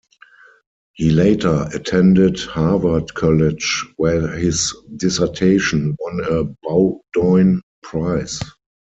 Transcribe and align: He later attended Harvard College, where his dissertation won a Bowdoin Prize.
He 0.93 1.11
later 1.11 1.69
attended 1.75 2.39
Harvard 2.39 3.13
College, 3.13 3.85
where 3.97 4.29
his 4.29 4.75
dissertation 4.95 5.95
won 5.99 6.21
a 6.23 6.43
Bowdoin 6.67 7.61
Prize. 7.83 8.39